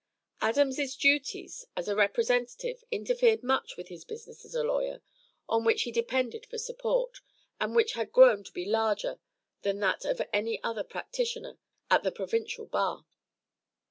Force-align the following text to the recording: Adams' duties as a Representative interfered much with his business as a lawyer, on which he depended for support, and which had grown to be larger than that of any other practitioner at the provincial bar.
Adams' 0.41 0.95
duties 0.97 1.67
as 1.75 1.87
a 1.87 1.95
Representative 1.95 2.83
interfered 2.89 3.43
much 3.43 3.77
with 3.77 3.89
his 3.89 4.03
business 4.03 4.43
as 4.43 4.55
a 4.55 4.63
lawyer, 4.63 5.03
on 5.47 5.63
which 5.63 5.83
he 5.83 5.91
depended 5.91 6.47
for 6.47 6.57
support, 6.57 7.19
and 7.59 7.75
which 7.75 7.93
had 7.93 8.11
grown 8.11 8.43
to 8.43 8.51
be 8.51 8.65
larger 8.65 9.19
than 9.61 9.77
that 9.79 10.03
of 10.03 10.19
any 10.33 10.59
other 10.63 10.83
practitioner 10.83 11.59
at 11.91 12.01
the 12.01 12.11
provincial 12.11 12.65
bar. 12.65 13.05